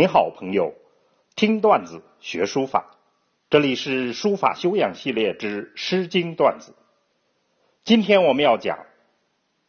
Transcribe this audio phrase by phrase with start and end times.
[0.00, 0.72] 您好，朋友，
[1.36, 2.96] 听段子学书法，
[3.50, 6.74] 这里是书法修养系列之《诗经》段子。
[7.84, 8.86] 今天我们要讲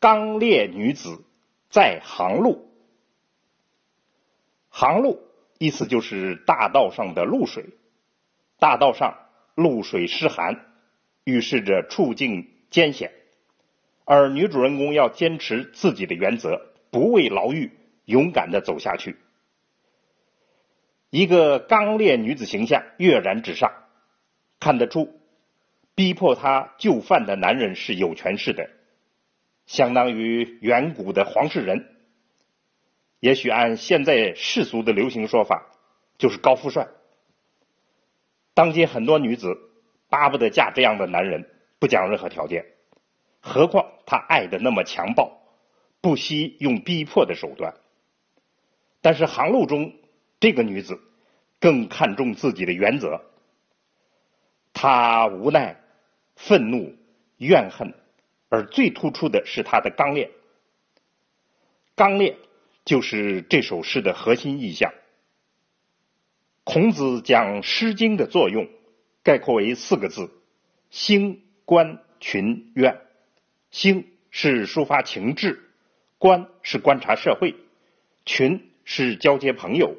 [0.00, 1.24] 刚烈女子
[1.70, 2.68] 在行路。
[4.68, 5.18] 行路
[5.56, 7.64] 意思就是大道上的露水，
[8.58, 9.16] 大道上
[9.54, 10.60] 露水湿寒，
[11.24, 13.12] 预示着处境艰险，
[14.04, 17.72] 而女主人公要坚持自己的原则，不畏牢狱，
[18.04, 19.16] 勇敢的走下去。
[21.10, 23.72] 一个刚烈女子形象跃然纸上，
[24.60, 25.18] 看得出
[25.94, 28.68] 逼迫她就范的男人是有权势的，
[29.64, 31.96] 相当于远古的皇室人。
[33.20, 35.70] 也许按现在世俗的流行说法，
[36.18, 36.88] 就是高富帅。
[38.52, 39.56] 当今很多女子
[40.10, 41.48] 巴不得嫁这样的男人，
[41.78, 42.66] 不讲任何条件，
[43.40, 45.40] 何况他爱的那么强暴，
[46.02, 47.76] 不惜用逼迫的手段。
[49.00, 49.94] 但是航路中。
[50.40, 51.00] 这个女子
[51.60, 53.22] 更看重自己的原则，
[54.72, 55.80] 她无奈、
[56.36, 56.96] 愤怒、
[57.36, 57.94] 怨恨，
[58.48, 60.30] 而最突出的是她的刚烈。
[61.94, 62.36] 刚烈
[62.84, 64.92] 就是这首诗的核心意象。
[66.62, 68.68] 孔子将《诗经》的作用
[69.24, 70.30] 概括为四个字：
[70.90, 73.00] 兴、观、群、怨。
[73.70, 75.70] 兴是抒发情志，
[76.18, 77.56] 观是观察社会，
[78.24, 79.96] 群是交接朋友。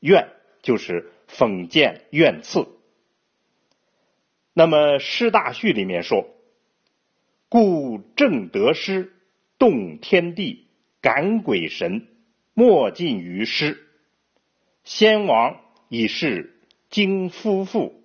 [0.00, 0.28] 怨
[0.62, 2.68] 就是讽谏怨刺。
[4.52, 6.28] 那么《诗大序》里面说
[7.48, 9.12] ：“故正得失，
[9.58, 10.66] 动天地，
[11.00, 12.08] 感鬼神，
[12.54, 13.86] 莫尽于诗。
[14.84, 16.60] 先王以是
[16.90, 18.02] 经夫妇，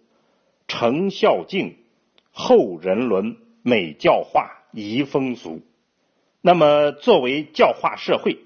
[0.67, 1.77] 成孝敬，
[2.31, 5.61] 后人伦，美教化，宜风俗。”
[6.45, 8.39] 那么作为教化社会，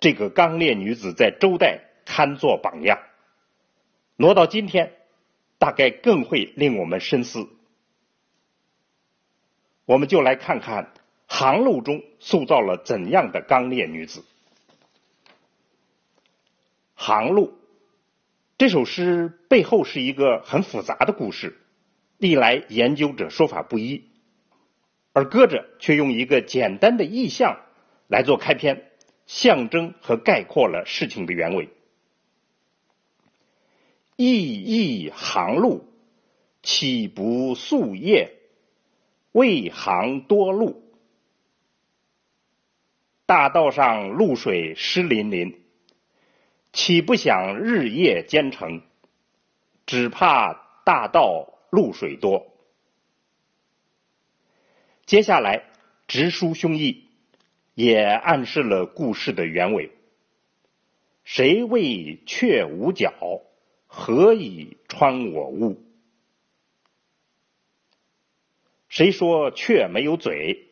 [0.00, 1.91] 这个刚烈女子在周代。
[2.04, 2.98] 堪作榜样。
[4.16, 4.92] 挪到今天，
[5.58, 7.48] 大概更会令我们深思。
[9.84, 10.92] 我们就来看看
[11.26, 14.24] 航路中塑造了怎样的刚烈女子。
[16.94, 17.58] 航路
[18.58, 21.58] 这首诗背后是一个很复杂的故事，
[22.18, 24.04] 历来研究者说法不一，
[25.12, 27.60] 而歌者却用一个简单的意象
[28.06, 28.92] 来做开篇，
[29.26, 31.70] 象征和概括了事情的原委。
[34.16, 35.84] 异异航路，
[36.62, 38.38] 岂不夙夜？
[39.32, 40.82] 为航多路，
[43.24, 45.58] 大道上露水湿淋淋，
[46.72, 48.82] 岂不想日夜兼程？
[49.86, 50.52] 只怕
[50.84, 52.46] 大道露水多。
[55.06, 55.64] 接下来
[56.06, 56.98] 直抒胸臆，
[57.74, 59.90] 也暗示了故事的原委。
[61.24, 63.40] 谁为雀无脚？
[63.94, 65.78] 何以穿我屋？
[68.88, 70.70] 谁说雀没有嘴？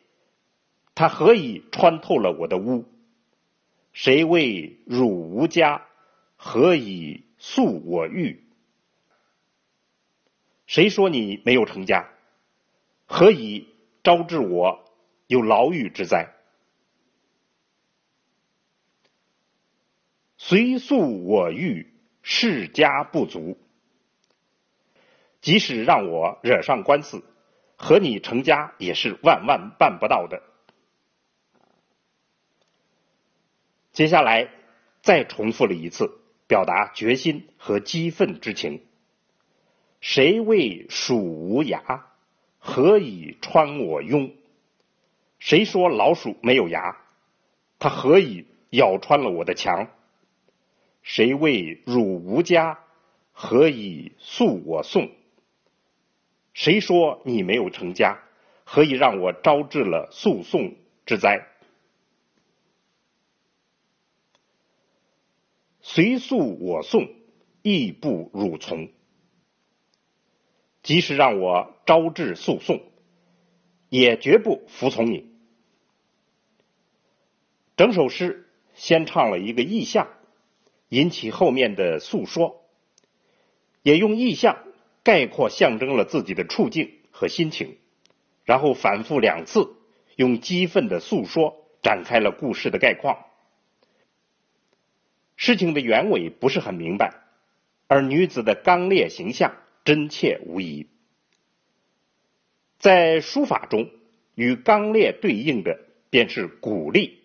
[0.95, 2.85] 它何以穿透了我的屋？
[3.93, 5.85] 谁谓汝无家？
[6.35, 8.43] 何以诉我欲？
[10.65, 12.09] 谁说你没有成家？
[13.05, 13.67] 何以
[14.03, 14.83] 招致我
[15.27, 16.33] 有牢狱之灾？
[20.37, 21.90] 随诉我欲。
[22.41, 23.55] 世家不足，
[25.41, 27.23] 即使让我惹上官司，
[27.75, 30.41] 和你成家也是万万办不到的。
[33.93, 34.49] 接下来
[35.03, 38.81] 再重复了一次，表达决心和激愤之情。
[39.99, 42.07] 谁谓鼠无牙？
[42.57, 44.33] 何以穿我庸？
[45.37, 46.97] 谁说老鼠没有牙？
[47.77, 49.89] 它何以咬穿了我的墙？
[51.01, 52.79] 谁谓汝无家？
[53.31, 55.09] 何以诉我送？
[56.53, 58.23] 谁说你没有成家？
[58.63, 60.75] 何以让我招致了诉讼
[61.05, 61.47] 之灾？
[65.81, 67.09] 随诉我送，
[67.63, 68.89] 亦不汝从。
[70.83, 72.81] 即使让我招致诉讼，
[73.89, 75.29] 也绝不服从你。
[77.75, 80.07] 整首诗先唱了一个意象。
[80.91, 82.65] 引起后面的诉说，
[83.81, 84.57] 也用意象
[85.03, 87.77] 概括象征了自己的处境和心情，
[88.43, 89.73] 然后反复两次
[90.17, 93.19] 用激愤的诉说展开了故事的概况。
[95.37, 97.21] 事情的原委不是很明白，
[97.87, 99.55] 而女子的刚烈形象
[99.85, 100.87] 真切无疑。
[102.79, 103.89] 在书法中，
[104.35, 105.79] 与刚烈对应的
[106.09, 107.21] 便是鼓励。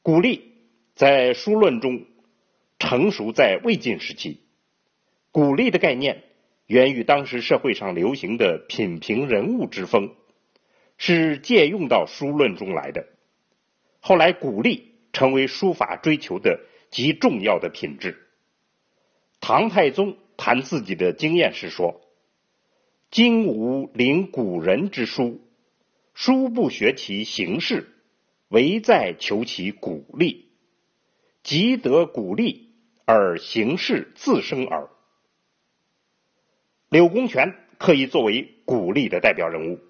[0.00, 0.54] 鼓励
[0.94, 2.06] 在书论中。
[2.78, 4.40] 成熟在魏晋时期。
[5.30, 6.24] 鼓励的概念
[6.66, 10.14] 源于当时社会上流行的品评人物之风，
[10.96, 13.06] 是借用到书论中来的。
[14.00, 18.28] 后来，鼓励成为书法追求的极重要的品质。
[19.40, 22.00] 唐太宗谈自己的经验时说
[23.10, 25.40] ：“今无临古人之书，
[26.14, 27.88] 书不学其形式，
[28.48, 30.50] 唯在求其鼓励。
[31.42, 32.65] 即得鼓励，
[33.06, 34.90] 而形式自生耳。”
[36.90, 39.80] 柳公权可以作为鼓励的代表人物。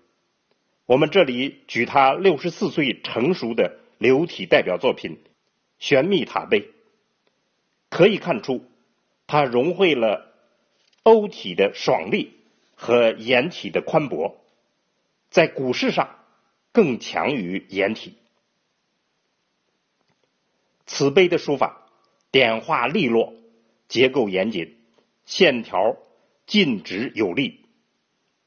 [0.86, 5.16] 我们这里举他六十四岁成熟的流体代表作品
[5.78, 6.60] 《玄秘塔碑》，
[7.90, 8.64] 可以看出
[9.26, 10.32] 他融汇了
[11.02, 12.34] 欧体的爽利
[12.76, 14.40] 和颜体的宽博，
[15.28, 16.18] 在古式上
[16.72, 18.14] 更强于颜体。
[20.86, 21.85] 此碑的书法
[22.30, 23.34] 点画利落，
[23.88, 24.76] 结构严谨，
[25.24, 25.98] 线条。
[26.46, 27.66] 劲直有力，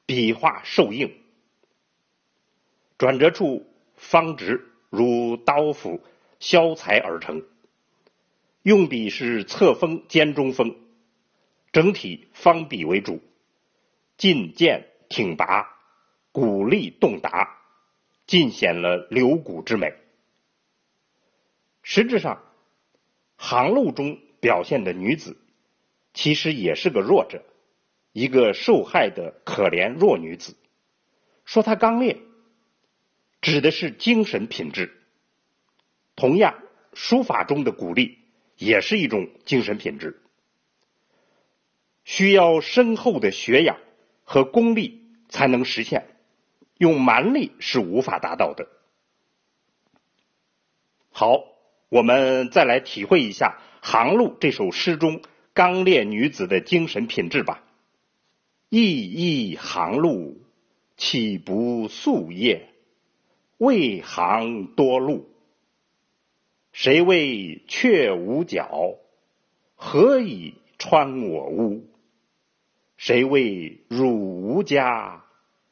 [0.05, 1.13] 笔画瘦硬，
[2.97, 6.01] 转折处方直如刀斧
[6.39, 7.45] 削裁而成。
[8.61, 10.77] 用笔是侧锋兼中锋，
[11.73, 13.21] 整体方笔为主，
[14.15, 15.77] 劲健挺拔，
[16.31, 17.57] 骨力动达，
[18.25, 19.93] 尽显了流骨之美。
[21.83, 22.41] 实质上，
[23.41, 25.37] 行路中表现的女子，
[26.13, 27.43] 其实也是个弱者。
[28.11, 30.57] 一个受害的可怜弱女子，
[31.45, 32.17] 说她刚烈，
[33.39, 34.91] 指的是精神品质。
[36.15, 36.61] 同样，
[36.93, 38.17] 书法中的鼓励
[38.57, 40.21] 也是一种精神品质，
[42.03, 43.77] 需要深厚的学养
[44.25, 46.17] 和功力才能实现，
[46.77, 48.67] 用蛮力是无法达到的。
[51.11, 51.43] 好，
[51.89, 57.63] 我们再来体会一下《行路》这首诗中刚烈女子的精神品质吧。
[58.69, 60.39] 熠熠行路，
[60.97, 62.69] 岂不素叶？
[63.57, 65.27] 为行多路。
[66.71, 68.95] 谁谓却无脚？
[69.73, 71.89] 何以穿我屋？
[72.97, 75.25] 谁谓汝无家？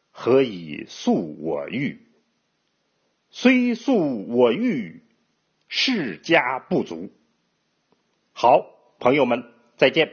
[0.10, 2.02] 何以诉我欲？
[3.30, 5.04] 虽诉我欲，
[5.68, 7.12] 世家不足。
[8.34, 9.44] 好，朋友们，
[9.78, 10.12] 再见。